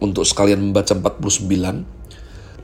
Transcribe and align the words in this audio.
untuk 0.02 0.26
sekalian 0.26 0.66
membaca 0.74 0.98
49, 0.98 1.46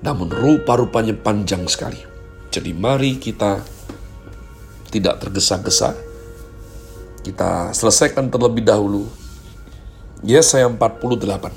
namun 0.02 0.28
rupa-rupanya 0.33 1.13
panjang 1.22 1.69
sekali. 1.69 2.10
Jadi 2.52 2.75
mari 2.75 3.16
kita 3.16 3.63
tidak 4.91 5.23
tergesa-gesa. 5.23 5.95
Kita 7.23 7.71
selesaikan 7.71 8.27
terlebih 8.27 8.67
dahulu. 8.67 9.07
Yesaya 10.19 10.67
48. 10.67 11.47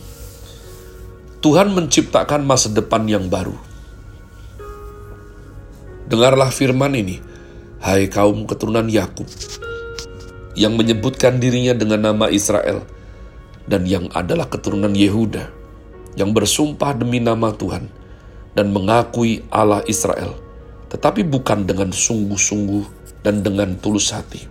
Tuhan 1.42 1.74
menciptakan 1.74 2.46
masa 2.46 2.70
depan 2.70 3.10
yang 3.10 3.26
baru. 3.26 3.58
Dengarlah 6.06 6.54
firman 6.54 6.94
ini, 6.94 7.18
hai 7.82 8.06
kaum 8.06 8.46
keturunan 8.46 8.86
Yakub, 8.86 9.26
yang 10.54 10.78
menyebutkan 10.78 11.42
dirinya 11.42 11.74
dengan 11.74 12.14
nama 12.14 12.30
Israel, 12.30 12.86
dan 13.66 13.82
yang 13.82 14.06
adalah 14.14 14.46
keturunan 14.46 14.94
Yehuda, 14.94 15.50
yang 16.14 16.30
bersumpah 16.30 16.94
demi 16.94 17.18
nama 17.18 17.50
Tuhan, 17.50 17.90
dan 18.54 18.70
mengakui 18.70 19.42
Allah 19.50 19.82
Israel 19.90 20.43
tetapi 20.94 21.26
bukan 21.26 21.66
dengan 21.66 21.90
sungguh-sungguh 21.90 22.86
dan 23.26 23.42
dengan 23.42 23.74
tulus 23.82 24.14
hati. 24.14 24.46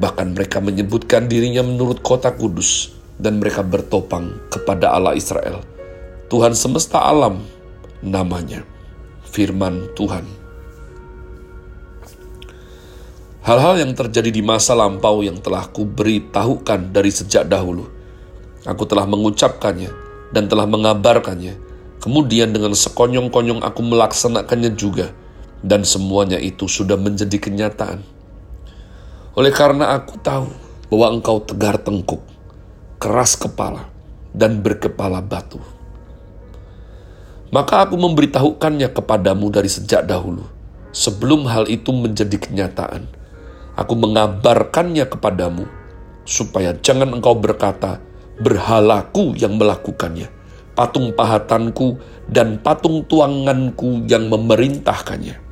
Bahkan 0.00 0.32
mereka 0.32 0.64
menyebutkan 0.64 1.28
dirinya 1.28 1.60
menurut 1.60 2.00
kota 2.00 2.32
kudus, 2.32 2.96
dan 3.20 3.38
mereka 3.38 3.60
bertopang 3.60 4.40
kepada 4.48 4.90
Allah 4.96 5.12
Israel. 5.12 5.60
Tuhan 6.32 6.56
semesta 6.56 7.04
alam 7.04 7.44
namanya, 8.00 8.64
firman 9.28 9.92
Tuhan. 9.92 10.24
Hal-hal 13.44 13.84
yang 13.84 13.92
terjadi 13.92 14.32
di 14.32 14.40
masa 14.40 14.72
lampau 14.72 15.20
yang 15.20 15.36
telah 15.36 15.68
kuberitahukan 15.68 16.96
dari 16.96 17.12
sejak 17.12 17.44
dahulu. 17.44 17.84
Aku 18.64 18.88
telah 18.88 19.04
mengucapkannya 19.04 19.92
dan 20.32 20.48
telah 20.48 20.64
mengabarkannya. 20.64 21.60
Kemudian 22.00 22.56
dengan 22.56 22.72
sekonyong-konyong 22.72 23.60
aku 23.60 23.80
melaksanakannya 23.84 24.72
juga 24.72 25.12
dan 25.60 25.84
semuanya 25.84 26.40
itu 26.40 26.66
sudah 26.66 26.96
menjadi 26.96 27.36
kenyataan. 27.36 28.02
Oleh 29.34 29.52
karena 29.54 29.94
aku 29.98 30.18
tahu 30.18 30.48
bahwa 30.88 31.18
engkau 31.18 31.42
tegar 31.42 31.78
tengkuk, 31.82 32.22
keras 33.02 33.34
kepala, 33.34 33.90
dan 34.34 34.62
berkepala 34.62 35.22
batu. 35.22 35.58
Maka 37.54 37.86
aku 37.86 37.94
memberitahukannya 37.94 38.90
kepadamu 38.90 39.46
dari 39.50 39.70
sejak 39.70 40.06
dahulu, 40.10 40.42
sebelum 40.90 41.46
hal 41.46 41.70
itu 41.70 41.94
menjadi 41.94 42.34
kenyataan. 42.34 43.06
Aku 43.74 43.94
mengabarkannya 43.98 45.06
kepadamu, 45.06 45.66
supaya 46.26 46.74
jangan 46.78 47.14
engkau 47.14 47.34
berkata, 47.34 47.98
berhalaku 48.38 49.34
yang 49.38 49.54
melakukannya, 49.54 50.30
patung 50.74 51.14
pahatanku 51.14 51.98
dan 52.26 52.58
patung 52.58 53.06
tuanganku 53.06 54.06
yang 54.10 54.26
memerintahkannya. 54.30 55.43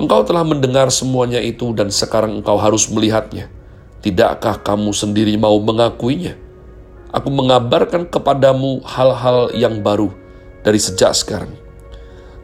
Engkau 0.00 0.24
telah 0.24 0.40
mendengar 0.48 0.88
semuanya 0.88 1.44
itu 1.44 1.76
dan 1.76 1.92
sekarang 1.92 2.40
engkau 2.40 2.56
harus 2.56 2.88
melihatnya. 2.88 3.52
Tidakkah 4.00 4.56
kamu 4.64 4.96
sendiri 4.96 5.36
mau 5.36 5.60
mengakuinya? 5.60 6.40
Aku 7.12 7.28
mengabarkan 7.28 8.08
kepadamu 8.08 8.80
hal-hal 8.88 9.52
yang 9.52 9.84
baru 9.84 10.08
dari 10.64 10.80
sejak 10.80 11.12
sekarang, 11.12 11.52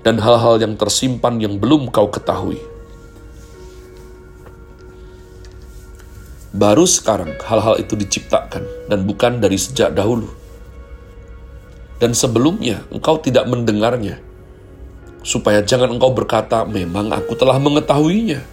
dan 0.05 0.21
hal-hal 0.21 0.61
yang 0.61 0.77
tersimpan 0.77 1.41
yang 1.41 1.57
belum 1.57 1.89
kau 1.89 2.13
ketahui. 2.13 2.61
Baru 6.53 6.85
sekarang 6.85 7.41
hal-hal 7.41 7.81
itu 7.81 7.97
diciptakan 7.97 8.69
dan 8.93 9.09
bukan 9.09 9.41
dari 9.41 9.57
sejak 9.57 9.97
dahulu. 9.97 10.29
Dan 11.97 12.13
sebelumnya 12.13 12.85
engkau 12.93 13.17
tidak 13.17 13.49
mendengarnya, 13.49 14.21
supaya 15.27 15.59
jangan 15.59 15.91
engkau 15.91 16.15
berkata, 16.15 16.63
"Memang 16.63 17.11
aku 17.11 17.35
telah 17.35 17.59
mengetahuinya." 17.59 18.47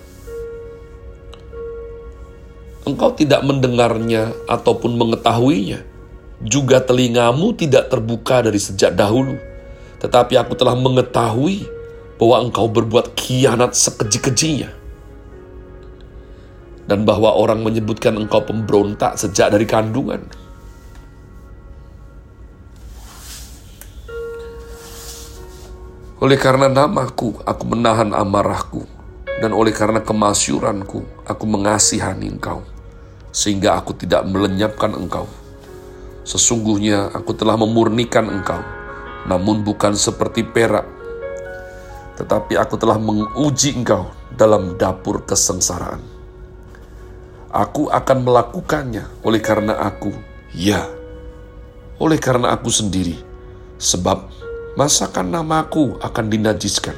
Engkau 2.84 3.13
tidak 3.13 3.45
mendengarnya 3.45 4.34
ataupun 4.50 4.97
mengetahuinya, 4.97 5.85
juga 6.41 6.81
telingamu 6.83 7.53
tidak 7.56 7.94
terbuka 7.94 8.44
dari 8.44 8.57
sejak 8.59 8.91
dahulu, 8.97 9.38
tetapi 10.01 10.35
aku 10.35 10.57
telah 10.57 10.75
mengetahui 10.75 11.63
bahwa 12.19 12.50
engkau 12.50 12.67
berbuat 12.67 13.16
kianat 13.16 13.72
sekeji-kejinya, 13.72 14.67
dan 16.89 17.07
bahwa 17.07 17.31
orang 17.31 17.63
menyebutkan 17.63 18.19
engkau 18.19 18.44
pemberontak 18.44 19.16
sejak 19.16 19.53
dari 19.53 19.63
kandungan. 19.63 20.28
Oleh 26.23 26.39
karena 26.39 26.72
namaku, 26.72 27.35
aku 27.44 27.67
menahan 27.67 28.16
amarahku, 28.16 28.88
dan 29.44 29.51
oleh 29.51 29.75
karena 29.75 30.00
kemasyuranku, 30.00 31.03
aku 31.28 31.44
mengasihani 31.44 32.31
engkau, 32.31 32.63
sehingga 33.35 33.75
aku 33.75 33.91
tidak 33.91 34.23
melenyapkan 34.31 34.95
engkau. 34.95 35.28
Sesungguhnya 36.23 37.12
aku 37.12 37.35
telah 37.35 37.59
memurnikan 37.59 38.31
engkau, 38.31 38.63
namun 39.28 39.67
bukan 39.67 40.00
seperti 40.00 40.47
perak, 40.47 40.88
tetapi 42.16 42.56
aku 42.56 42.79
telah 42.79 42.95
menguji 42.95 43.75
engkau 43.75 44.07
dalam 44.31 44.80
dapur 44.80 45.27
kesengsaraan. 45.27 46.00
Aku 47.51 47.92
akan 47.92 48.24
melakukannya 48.24 49.27
oleh 49.27 49.44
karena 49.44 49.75
aku, 49.75 50.15
ya, 50.56 50.88
oleh 52.00 52.15
karena 52.15 52.56
aku 52.56 52.71
sendiri, 52.71 53.19
sebab 53.75 54.31
masakan 54.73 55.29
namaku 55.29 56.01
akan 56.01 56.25
dinajiskan. 56.33 56.97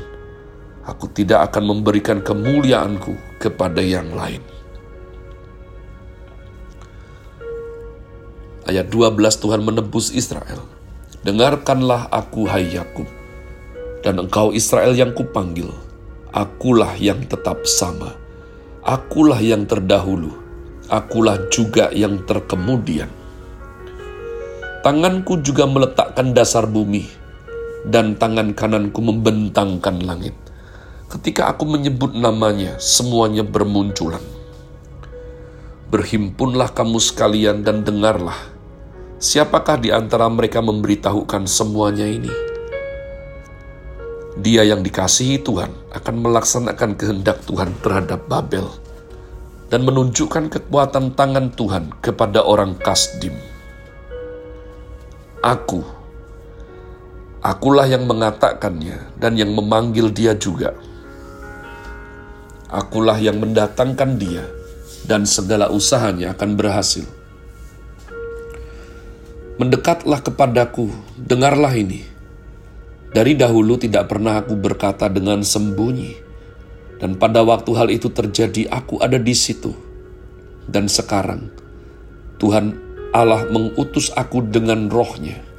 Aku 0.85 1.11
tidak 1.11 1.51
akan 1.51 1.75
memberikan 1.75 2.23
kemuliaanku 2.23 3.41
kepada 3.41 3.83
yang 3.83 4.15
lain. 4.15 4.39
Ayat 8.65 8.87
12 8.87 9.17
Tuhan 9.17 9.61
menebus 9.61 10.13
Israel. 10.15 10.63
Dengarkanlah 11.25 12.05
aku 12.13 12.45
hai 12.45 12.69
Yakub, 12.69 13.09
dan 14.05 14.21
engkau 14.21 14.53
Israel 14.53 14.93
yang 14.93 15.11
kupanggil. 15.11 15.73
Akulah 16.29 16.93
yang 17.01 17.25
tetap 17.25 17.65
sama. 17.65 18.13
Akulah 18.85 19.41
yang 19.41 19.65
terdahulu. 19.65 20.31
Akulah 20.85 21.49
juga 21.49 21.89
yang 21.89 22.21
terkemudian. 22.29 23.09
Tanganku 24.85 25.41
juga 25.41 25.65
meletakkan 25.65 26.29
dasar 26.29 26.69
bumi, 26.69 27.09
dan 27.89 28.17
tangan 28.17 28.57
kananku 28.57 28.99
membentangkan 29.01 30.01
langit. 30.01 30.33
Ketika 31.05 31.53
aku 31.53 31.69
menyebut 31.69 32.17
namanya, 32.17 32.81
semuanya 32.81 33.45
bermunculan. 33.45 34.21
Berhimpunlah 35.93 36.73
kamu 36.73 36.97
sekalian 36.97 37.61
dan 37.61 37.85
dengarlah. 37.85 38.35
Siapakah 39.21 39.79
di 39.79 39.93
antara 39.93 40.27
mereka 40.27 40.59
memberitahukan 40.59 41.47
semuanya 41.47 42.03
ini? 42.03 42.33
Dia 44.35 44.67
yang 44.67 44.83
dikasihi 44.83 45.39
Tuhan 45.39 45.71
akan 45.95 46.15
melaksanakan 46.19 46.99
kehendak 46.99 47.39
Tuhan 47.47 47.71
terhadap 47.79 48.27
Babel 48.27 48.67
dan 49.71 49.87
menunjukkan 49.87 50.51
kekuatan 50.51 51.15
tangan 51.15 51.55
Tuhan 51.55 51.95
kepada 52.03 52.43
orang 52.43 52.75
Kasdim. 52.75 53.31
Aku, 55.39 55.87
akulah 57.45 57.85
yang 57.85 58.09
mengatakannya 58.09 59.21
dan 59.21 59.37
yang 59.37 59.53
memanggil 59.53 60.09
dia 60.09 60.33
juga. 60.33 60.73
Akulah 62.65 63.21
yang 63.21 63.37
mendatangkan 63.37 64.17
dia 64.17 64.41
dan 65.05 65.29
segala 65.29 65.69
usahanya 65.69 66.33
akan 66.33 66.57
berhasil. 66.57 67.05
Mendekatlah 69.61 70.25
kepadaku, 70.25 70.89
dengarlah 71.15 71.71
ini. 71.77 72.01
Dari 73.13 73.37
dahulu 73.37 73.79
tidak 73.79 74.11
pernah 74.11 74.41
aku 74.43 74.59
berkata 74.59 75.07
dengan 75.07 75.39
sembunyi, 75.39 76.11
dan 76.99 77.15
pada 77.15 77.39
waktu 77.47 77.71
hal 77.71 77.87
itu 77.87 78.11
terjadi, 78.11 78.67
aku 78.67 78.99
ada 78.99 79.15
di 79.15 79.31
situ. 79.31 79.71
Dan 80.67 80.91
sekarang, 80.91 81.47
Tuhan 82.35 82.75
Allah 83.15 83.47
mengutus 83.47 84.11
aku 84.11 84.43
dengan 84.43 84.91
rohnya. 84.91 85.54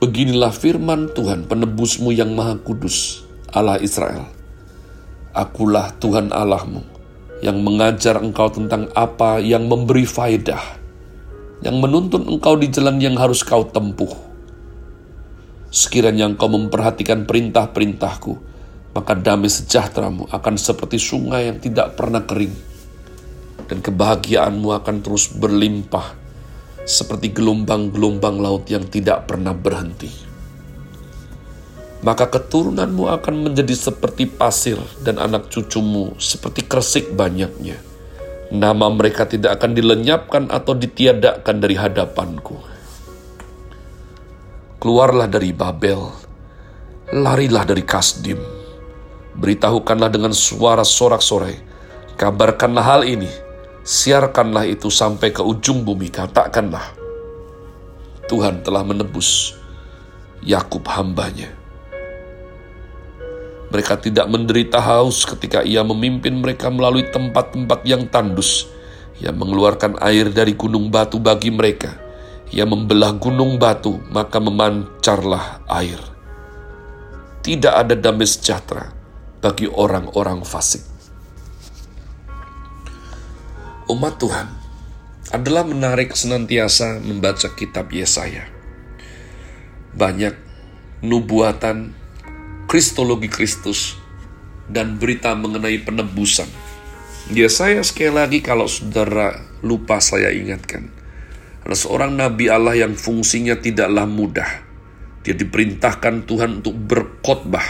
Beginilah 0.00 0.48
firman 0.56 1.12
Tuhan 1.12 1.44
penebusmu 1.44 2.08
yang 2.08 2.32
maha 2.32 2.56
kudus, 2.56 3.20
Allah 3.52 3.76
Israel 3.84 4.24
Akulah 5.36 5.92
Tuhan 6.00 6.32
Allahmu 6.32 6.80
yang 7.44 7.60
mengajar 7.60 8.16
engkau 8.16 8.48
tentang 8.48 8.88
apa 8.96 9.44
yang 9.44 9.68
memberi 9.68 10.08
faedah, 10.08 10.80
yang 11.60 11.84
menuntun 11.84 12.32
engkau 12.32 12.56
di 12.56 12.72
jalan 12.72 12.96
yang 12.96 13.12
harus 13.20 13.44
kau 13.44 13.60
tempuh. 13.68 14.08
Sekiranya 15.68 16.32
engkau 16.32 16.48
memperhatikan 16.48 17.28
perintah-perintahku, 17.28 18.32
maka 18.96 19.12
damai 19.12 19.52
sejahteramu 19.52 20.32
akan 20.32 20.54
seperti 20.56 20.96
sungai 20.96 21.52
yang 21.52 21.60
tidak 21.60 22.00
pernah 22.00 22.24
kering, 22.24 22.56
dan 23.68 23.84
kebahagiaanmu 23.84 24.72
akan 24.80 24.96
terus 25.04 25.28
berlimpah 25.28 26.16
seperti 26.90 27.30
gelombang-gelombang 27.30 28.42
laut 28.42 28.66
yang 28.66 28.82
tidak 28.90 29.30
pernah 29.30 29.54
berhenti 29.54 30.30
maka 32.00 32.32
keturunanmu 32.32 33.12
akan 33.12 33.34
menjadi 33.48 33.76
seperti 33.76 34.24
pasir 34.24 34.80
dan 35.04 35.20
anak 35.20 35.52
cucumu 35.52 36.16
seperti 36.16 36.64
kresik 36.64 37.12
banyaknya. 37.12 37.76
Nama 38.50 38.86
mereka 38.90 39.28
tidak 39.28 39.60
akan 39.60 39.76
dilenyapkan 39.78 40.44
atau 40.50 40.74
ditiadakan 40.74 41.56
dari 41.60 41.76
hadapanku. 41.78 42.56
Keluarlah 44.80 45.28
dari 45.28 45.52
Babel, 45.52 46.00
larilah 47.14 47.68
dari 47.68 47.84
Kasdim. 47.84 48.40
Beritahukanlah 49.36 50.10
dengan 50.10 50.32
suara 50.34 50.82
sorak-sorai, 50.82 51.54
kabarkanlah 52.16 52.82
hal 52.82 53.02
ini, 53.06 53.28
siarkanlah 53.82 54.66
itu 54.68 54.88
sampai 54.88 55.34
ke 55.34 55.40
ujung 55.44 55.82
bumi, 55.82 56.12
katakanlah, 56.12 56.94
Tuhan 58.26 58.62
telah 58.62 58.86
menebus 58.86 59.56
Yakub 60.40 60.86
hambanya 60.88 61.60
mereka 63.70 63.94
tidak 63.94 64.26
menderita 64.26 64.82
haus 64.82 65.22
ketika 65.22 65.62
ia 65.62 65.86
memimpin 65.86 66.42
mereka 66.42 66.66
melalui 66.68 67.06
tempat-tempat 67.06 67.86
yang 67.86 68.10
tandus. 68.10 68.66
Ia 69.22 69.30
mengeluarkan 69.30 70.02
air 70.02 70.26
dari 70.34 70.58
gunung 70.58 70.90
batu 70.90 71.22
bagi 71.22 71.54
mereka. 71.54 71.94
Ia 72.50 72.66
membelah 72.66 73.14
gunung 73.14 73.62
batu, 73.62 74.02
maka 74.10 74.42
memancarlah 74.42 75.62
air. 75.70 76.02
Tidak 77.46 77.70
ada 77.70 77.94
damai 77.94 78.26
sejahtera 78.26 78.90
bagi 79.38 79.70
orang-orang 79.70 80.42
fasik. 80.42 80.89
Umat 83.90 84.22
Tuhan 84.22 84.46
adalah 85.34 85.66
menarik 85.66 86.14
senantiasa 86.14 87.02
membaca 87.02 87.50
kitab 87.58 87.90
Yesaya. 87.90 88.46
Banyak 89.98 90.38
nubuatan 91.02 91.90
kristologi 92.70 93.26
Kristus 93.26 93.98
dan 94.70 94.94
berita 95.02 95.34
mengenai 95.34 95.82
penebusan. 95.82 96.46
Ya 97.34 97.50
saya 97.50 97.82
sekali 97.82 98.14
lagi 98.14 98.38
kalau 98.46 98.70
saudara 98.70 99.42
lupa 99.58 99.98
saya 99.98 100.30
ingatkan. 100.30 100.94
Ada 101.66 101.74
seorang 101.74 102.14
nabi 102.14 102.46
Allah 102.46 102.78
yang 102.78 102.94
fungsinya 102.94 103.58
tidaklah 103.58 104.06
mudah. 104.06 104.62
Dia 105.26 105.34
diperintahkan 105.34 106.30
Tuhan 106.30 106.62
untuk 106.62 106.78
berkhotbah, 106.78 107.66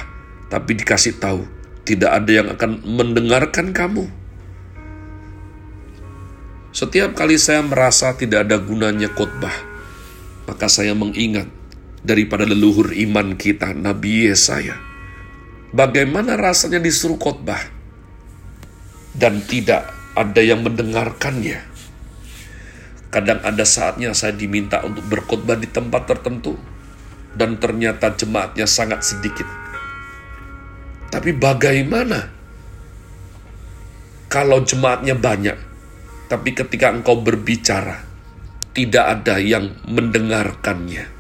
tapi 0.53 0.77
dikasih 0.77 1.17
tahu 1.17 1.49
tidak 1.89 2.13
ada 2.13 2.29
yang 2.45 2.49
akan 2.53 2.85
mendengarkan 2.85 3.73
kamu. 3.73 4.20
Setiap 6.71 7.19
kali 7.19 7.35
saya 7.35 7.63
merasa 7.67 8.15
tidak 8.15 8.47
ada 8.47 8.59
gunanya 8.63 9.11
khotbah, 9.11 9.55
maka 10.47 10.71
saya 10.71 10.95
mengingat 10.95 11.51
daripada 12.07 12.47
leluhur 12.47 12.95
iman 12.95 13.35
kita, 13.35 13.75
Nabi 13.75 14.31
Yesaya 14.31 14.91
Bagaimana 15.71 16.35
rasanya 16.35 16.83
disuruh 16.83 17.15
khotbah 17.15 17.63
dan 19.15 19.39
tidak 19.47 19.87
ada 20.19 20.43
yang 20.43 20.67
mendengarkannya? 20.67 21.63
Kadang 23.15 23.39
ada 23.47 23.63
saatnya 23.63 24.11
saya 24.11 24.35
diminta 24.35 24.83
untuk 24.83 25.07
berkhotbah 25.07 25.55
di 25.55 25.71
tempat 25.71 26.11
tertentu 26.11 26.59
dan 27.39 27.55
ternyata 27.63 28.11
jemaatnya 28.19 28.67
sangat 28.67 29.07
sedikit. 29.07 29.47
Tapi 31.15 31.39
bagaimana 31.39 32.35
kalau 34.27 34.67
jemaatnya 34.67 35.15
banyak, 35.15 35.55
tapi 36.31 36.55
ketika 36.55 36.95
engkau 36.95 37.19
berbicara, 37.19 38.07
tidak 38.71 39.05
ada 39.19 39.43
yang 39.43 39.75
mendengarkannya. 39.91 41.11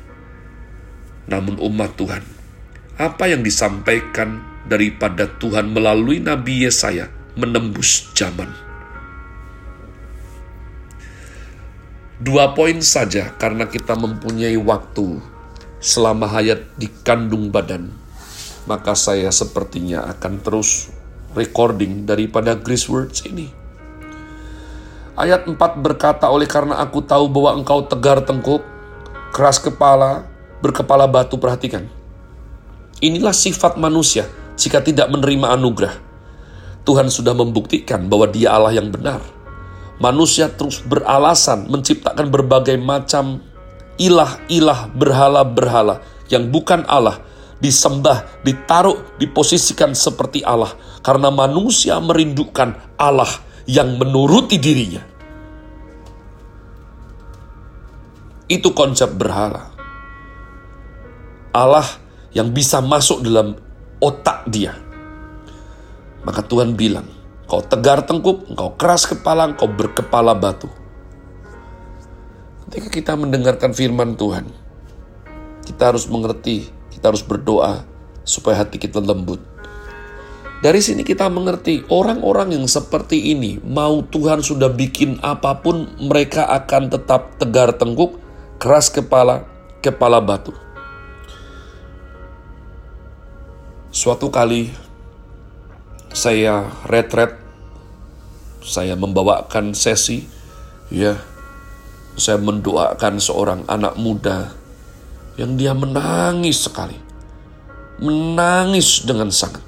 Namun 1.26 1.58
umat 1.58 1.98
Tuhan 1.98 2.40
apa 3.00 3.32
yang 3.32 3.40
disampaikan 3.40 4.44
daripada 4.68 5.24
Tuhan 5.24 5.72
melalui 5.72 6.20
Nabi 6.20 6.68
Yesaya 6.68 7.08
menembus 7.32 8.12
zaman. 8.12 8.52
Dua 12.20 12.52
poin 12.52 12.76
saja 12.84 13.32
karena 13.40 13.64
kita 13.64 13.96
mempunyai 13.96 14.60
waktu 14.60 15.16
selama 15.80 16.28
hayat 16.28 16.76
di 16.76 16.92
kandung 17.00 17.48
badan. 17.48 17.88
Maka 18.68 18.92
saya 18.92 19.32
sepertinya 19.32 20.04
akan 20.04 20.44
terus 20.44 20.92
recording 21.32 22.04
daripada 22.04 22.52
Grace 22.52 22.92
Words 22.92 23.24
ini. 23.24 23.59
Ayat 25.20 25.44
4 25.44 25.52
berkata, 25.84 26.32
oleh 26.32 26.48
karena 26.48 26.80
aku 26.80 27.04
tahu 27.04 27.28
bahwa 27.28 27.60
engkau 27.60 27.84
tegar 27.84 28.24
tengkuk, 28.24 28.64
keras 29.36 29.60
kepala, 29.60 30.24
berkepala 30.64 31.04
batu, 31.04 31.36
perhatikan 31.36 31.92
Inilah 33.00 33.32
sifat 33.32 33.80
manusia 33.80 34.28
jika 34.60 34.84
tidak 34.84 35.08
menerima 35.08 35.56
anugerah. 35.56 35.92
Tuhan 36.84 37.08
sudah 37.08 37.32
membuktikan 37.32 38.08
bahwa 38.08 38.28
Dia 38.28 38.56
Allah 38.56 38.76
yang 38.76 38.92
benar. 38.92 39.24
Manusia 40.00 40.52
terus 40.52 40.80
beralasan 40.84 41.68
menciptakan 41.68 42.28
berbagai 42.32 42.76
macam 42.76 43.40
ilah-ilah 43.96 44.88
berhala-berhala 44.96 46.00
yang 46.32 46.48
bukan 46.48 46.84
Allah, 46.88 47.20
disembah, 47.60 48.24
ditaruh, 48.44 49.16
diposisikan 49.20 49.92
seperti 49.96 50.44
Allah 50.44 50.72
karena 51.00 51.28
manusia 51.28 52.00
merindukan 52.00 52.76
Allah 52.96 53.28
yang 53.64 53.96
menuruti 53.96 54.60
dirinya. 54.60 55.09
Itu 58.50 58.74
konsep 58.74 59.14
berhala. 59.14 59.70
Allah 61.54 61.86
yang 62.34 62.50
bisa 62.50 62.82
masuk 62.82 63.22
dalam 63.22 63.54
otak 64.02 64.50
dia. 64.50 64.74
Maka 66.26 66.42
Tuhan 66.42 66.74
bilang, 66.74 67.06
kau 67.46 67.62
tegar 67.62 68.02
tengkuk, 68.02 68.50
kau 68.58 68.74
keras 68.74 69.06
kepala, 69.06 69.54
kau 69.54 69.70
berkepala 69.70 70.34
batu. 70.34 70.66
Ketika 72.66 72.90
kita 72.90 73.12
mendengarkan 73.14 73.70
firman 73.70 74.18
Tuhan, 74.18 74.50
kita 75.66 75.94
harus 75.94 76.10
mengerti, 76.10 76.66
kita 76.90 77.14
harus 77.14 77.22
berdoa 77.22 77.86
supaya 78.26 78.66
hati 78.66 78.82
kita 78.82 78.98
lembut. 78.98 79.38
Dari 80.60 80.82
sini 80.84 81.06
kita 81.06 81.30
mengerti 81.32 81.88
orang-orang 81.88 82.52
yang 82.52 82.66
seperti 82.68 83.32
ini, 83.32 83.62
mau 83.64 84.04
Tuhan 84.04 84.44
sudah 84.44 84.68
bikin 84.68 85.22
apa 85.24 85.56
pun, 85.62 85.88
mereka 86.02 86.44
akan 86.50 86.92
tetap 86.92 87.40
tegar 87.40 87.72
tengkuk, 87.80 88.20
keras 88.60 88.92
kepala, 88.92 89.48
kepala 89.80 90.20
batu. 90.20 90.52
Suatu 93.88 94.28
kali 94.28 94.68
saya 96.12 96.68
retret, 96.84 97.40
saya 98.60 98.94
membawakan 99.00 99.72
sesi, 99.72 100.28
ya, 100.92 101.16
saya 102.20 102.36
mendoakan 102.36 103.16
seorang 103.16 103.60
anak 103.64 103.96
muda 103.96 104.52
yang 105.40 105.56
dia 105.56 105.72
menangis 105.72 106.68
sekali, 106.68 107.00
menangis 107.96 109.08
dengan 109.08 109.32
sangat. 109.32 109.64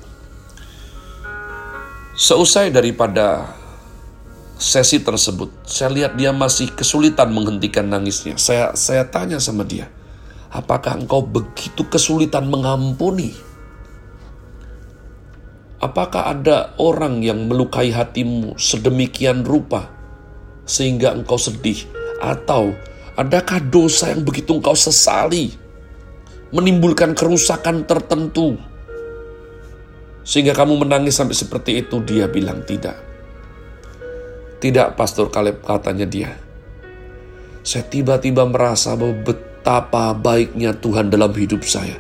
Seusai 2.13 2.69
daripada 2.69 3.57
sesi 4.61 5.03
tersebut, 5.03 5.51
saya 5.65 5.91
lihat 5.93 6.13
dia 6.17 6.31
masih 6.31 6.71
kesulitan 6.73 7.33
menghentikan 7.33 7.89
nangisnya. 7.89 8.37
Saya 8.39 8.73
saya 8.79 9.09
tanya 9.09 9.43
sama 9.43 9.67
dia, 9.67 9.91
apakah 10.53 10.97
engkau 10.99 11.25
begitu 11.25 11.85
kesulitan 11.89 12.49
mengampuni? 12.49 13.35
Apakah 15.83 16.31
ada 16.31 16.79
orang 16.79 17.27
yang 17.27 17.51
melukai 17.51 17.91
hatimu 17.91 18.55
sedemikian 18.55 19.43
rupa 19.43 19.91
sehingga 20.63 21.11
engkau 21.11 21.35
sedih? 21.35 21.83
Atau 22.23 22.71
adakah 23.19 23.59
dosa 23.67 24.15
yang 24.15 24.23
begitu 24.23 24.55
engkau 24.55 24.79
sesali 24.79 25.51
menimbulkan 26.55 27.19
kerusakan 27.19 27.83
tertentu 27.83 28.55
sehingga 30.23 30.55
kamu 30.55 30.87
menangis 30.87 31.19
sampai 31.19 31.35
seperti 31.35 31.83
itu? 31.83 31.99
Dia 32.07 32.31
bilang 32.31 32.63
tidak. 32.63 33.12
Tidak, 34.63 34.95
Pastor 34.95 35.27
Kaleb 35.27 35.59
katanya 35.67 36.07
dia. 36.07 36.39
Saya 37.67 37.83
tiba-tiba 37.83 38.47
merasa 38.47 38.95
bahwa 38.95 39.19
betapa 39.27 40.15
baiknya 40.15 40.71
Tuhan 40.71 41.11
dalam 41.11 41.35
hidup 41.35 41.67
saya. 41.67 41.99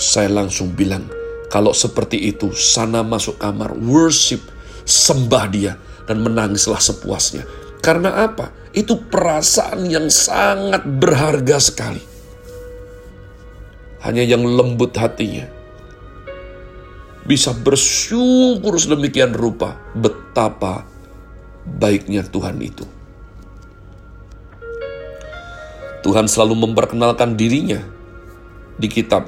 Saya 0.00 0.32
langsung 0.32 0.72
bilang, 0.72 1.04
kalau 1.52 1.76
seperti 1.76 2.32
itu, 2.32 2.56
sana 2.56 3.04
masuk 3.04 3.36
kamar, 3.36 3.76
worship, 3.76 4.40
sembah 4.88 5.44
dia, 5.52 5.76
dan 6.08 6.24
menangislah 6.24 6.80
sepuasnya. 6.80 7.44
Karena 7.84 8.24
apa? 8.24 8.48
Itu 8.72 9.04
perasaan 9.04 9.92
yang 9.92 10.08
sangat 10.08 10.88
berharga 10.88 11.60
sekali. 11.60 12.00
Hanya 14.08 14.24
yang 14.24 14.40
lembut 14.40 14.96
hatinya 14.96 15.58
bisa 17.28 17.52
bersyukur 17.52 18.80
sedemikian 18.80 19.36
rupa 19.36 19.76
betapa 19.92 20.88
baiknya 21.66 22.22
Tuhan 22.26 22.60
itu. 22.60 22.86
Tuhan 26.06 26.30
selalu 26.30 26.70
memperkenalkan 26.70 27.34
dirinya 27.34 27.82
di 28.78 28.86
kitab 28.86 29.26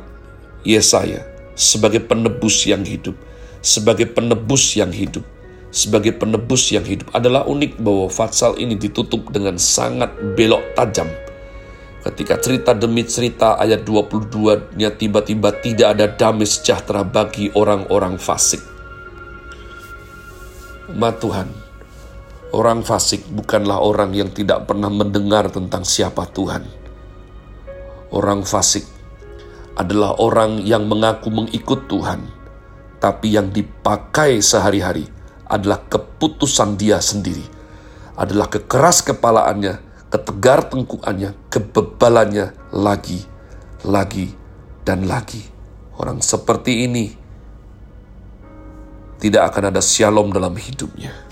Yesaya 0.63 1.27
sebagai 1.59 2.01
penebus 2.01 2.65
yang 2.65 2.87
hidup, 2.87 3.19
sebagai 3.61 4.09
penebus 4.09 4.79
yang 4.79 4.95
hidup, 4.95 5.27
sebagai 5.75 6.15
penebus 6.17 6.71
yang 6.71 6.87
hidup. 6.87 7.11
Adalah 7.13 7.45
unik 7.45 7.83
bahwa 7.83 8.07
Fatsal 8.09 8.57
ini 8.57 8.79
ditutup 8.79 9.29
dengan 9.35 9.59
sangat 9.59 10.15
belok 10.39 10.63
tajam. 10.79 11.11
Ketika 12.01 12.41
cerita 12.41 12.73
demi 12.73 13.05
cerita 13.05 13.61
ayat 13.61 13.85
22-nya 13.85 14.97
tiba-tiba 14.97 15.53
tidak 15.61 15.89
ada 16.01 16.07
damai 16.09 16.49
sejahtera 16.49 17.05
bagi 17.05 17.53
orang-orang 17.53 18.17
fasik. 18.17 18.65
Umat 20.89 21.21
Tuhan, 21.21 21.70
orang 22.50 22.83
fasik 22.83 23.26
bukanlah 23.30 23.78
orang 23.78 24.11
yang 24.14 24.30
tidak 24.30 24.66
pernah 24.66 24.90
mendengar 24.90 25.50
tentang 25.50 25.87
siapa 25.87 26.26
Tuhan. 26.30 26.66
Orang 28.11 28.42
fasik 28.42 28.83
adalah 29.78 30.19
orang 30.19 30.59
yang 30.66 30.90
mengaku 30.90 31.30
mengikut 31.30 31.87
Tuhan, 31.87 32.26
tapi 32.99 33.38
yang 33.38 33.54
dipakai 33.54 34.42
sehari-hari 34.42 35.07
adalah 35.47 35.78
keputusan 35.87 36.75
dia 36.75 36.99
sendiri, 36.99 37.47
adalah 38.19 38.50
kekeras 38.50 39.07
kepalaannya, 39.07 39.78
ketegar 40.11 40.66
tengkukannya, 40.66 41.38
kebebalannya 41.49 42.50
lagi, 42.75 43.23
lagi, 43.87 44.35
dan 44.83 45.07
lagi. 45.07 45.47
Orang 45.95 46.19
seperti 46.19 46.90
ini 46.90 47.14
tidak 49.23 49.54
akan 49.54 49.71
ada 49.71 49.78
shalom 49.78 50.35
dalam 50.35 50.59
hidupnya. 50.59 51.30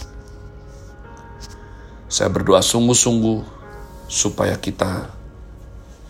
Saya 2.09 2.33
berdoa 2.33 2.65
sungguh-sungguh 2.65 3.45
supaya 4.09 4.57
kita 4.57 5.13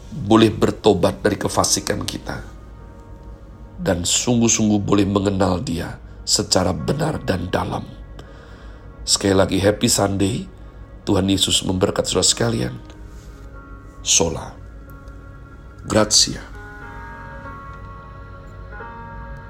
boleh 0.08 0.48
bertobat 0.54 1.20
dari 1.20 1.34
kefasikan 1.34 2.06
kita 2.06 2.38
dan 3.78 4.02
sungguh-sungguh 4.02 4.78
boleh 4.82 5.06
mengenal 5.06 5.62
dia 5.62 5.98
secara 6.22 6.70
benar 6.74 7.22
dan 7.22 7.50
dalam. 7.50 7.86
Sekali 9.02 9.34
lagi 9.34 9.58
happy 9.58 9.88
Sunday. 9.88 10.36
Tuhan 11.08 11.24
Yesus 11.24 11.64
memberkati 11.64 12.12
saudara 12.12 12.28
sekalian. 12.28 12.74
Sola. 14.04 14.52
Grazie. 15.88 16.47